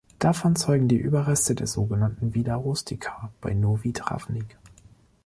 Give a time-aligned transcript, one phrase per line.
[0.17, 4.57] Davon zeugen die Überreste der sogenannten "Vila rustica" bei Novi Travnik.